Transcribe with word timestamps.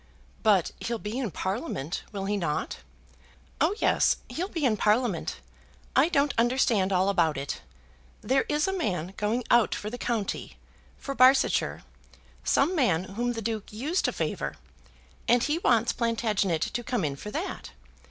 "But 0.41 0.71
he'll 0.79 0.97
be 0.97 1.19
in 1.19 1.29
Parliament; 1.29 2.01
will 2.11 2.25
he 2.25 2.35
not?" 2.35 2.77
"Oh, 3.63 3.75
yes; 3.77 4.17
he'll 4.29 4.47
be 4.47 4.65
in 4.65 4.75
Parliament. 4.75 5.35
I 5.95 6.09
don't 6.09 6.33
understand 6.39 6.91
all 6.91 7.07
about 7.07 7.37
it. 7.37 7.61
There 8.21 8.45
is 8.49 8.67
a 8.67 8.73
man 8.73 9.13
going 9.15 9.43
out 9.51 9.75
for 9.75 9.91
the 9.91 9.99
county, 9.99 10.57
for 10.97 11.13
Barsetshire, 11.13 11.83
some 12.43 12.75
man 12.75 13.03
whom 13.13 13.33
the 13.33 13.43
Duke 13.43 13.71
used 13.71 14.03
to 14.05 14.11
favour, 14.11 14.55
and 15.27 15.43
he 15.43 15.59
wants 15.59 15.93
Plantagenet 15.93 16.61
to 16.63 16.83
come 16.83 17.05
in 17.05 17.15
for 17.15 17.29
that. 17.29 17.69